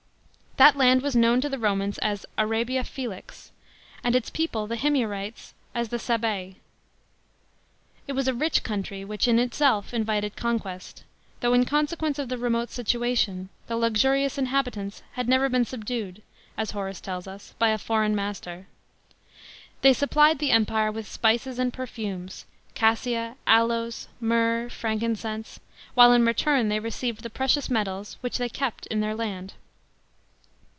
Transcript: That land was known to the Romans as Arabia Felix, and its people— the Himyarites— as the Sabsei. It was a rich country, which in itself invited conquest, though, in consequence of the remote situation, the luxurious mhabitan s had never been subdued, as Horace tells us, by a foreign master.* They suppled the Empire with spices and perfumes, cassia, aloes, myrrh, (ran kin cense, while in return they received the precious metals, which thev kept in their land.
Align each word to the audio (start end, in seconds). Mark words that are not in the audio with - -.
That 0.57 0.75
land 0.77 1.01
was 1.01 1.15
known 1.15 1.41
to 1.41 1.49
the 1.49 1.57
Romans 1.57 1.97
as 1.99 2.23
Arabia 2.37 2.83
Felix, 2.83 3.51
and 4.03 4.15
its 4.15 4.29
people— 4.29 4.67
the 4.67 4.75
Himyarites— 4.75 5.53
as 5.73 5.89
the 5.89 5.97
Sabsei. 5.97 6.57
It 8.07 8.13
was 8.13 8.27
a 8.27 8.33
rich 8.33 8.61
country, 8.61 9.03
which 9.03 9.27
in 9.27 9.39
itself 9.39 9.91
invited 9.91 10.35
conquest, 10.35 11.03
though, 11.39 11.53
in 11.53 11.65
consequence 11.65 12.19
of 12.19 12.29
the 12.29 12.37
remote 12.37 12.69
situation, 12.69 13.49
the 13.67 13.75
luxurious 13.75 14.37
mhabitan 14.37 14.87
s 14.87 15.01
had 15.13 15.27
never 15.27 15.49
been 15.49 15.65
subdued, 15.65 16.21
as 16.57 16.71
Horace 16.71 17.01
tells 17.01 17.27
us, 17.27 17.55
by 17.57 17.69
a 17.69 17.79
foreign 17.79 18.15
master.* 18.15 18.67
They 19.81 19.93
suppled 19.93 20.37
the 20.37 20.51
Empire 20.51 20.91
with 20.91 21.07
spices 21.11 21.57
and 21.59 21.73
perfumes, 21.73 22.45
cassia, 22.75 23.35
aloes, 23.47 24.09
myrrh, 24.19 24.69
(ran 24.83 24.99
kin 24.99 25.15
cense, 25.15 25.59
while 25.95 26.11
in 26.11 26.23
return 26.23 26.69
they 26.69 26.79
received 26.81 27.23
the 27.23 27.31
precious 27.31 27.67
metals, 27.69 28.17
which 28.21 28.37
thev 28.37 28.53
kept 28.53 28.85
in 28.87 28.99
their 28.99 29.15
land. 29.15 29.53